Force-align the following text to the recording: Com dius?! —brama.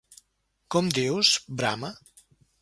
Com 0.75 0.89
dius?! 0.99 1.35
—brama. 1.61 1.93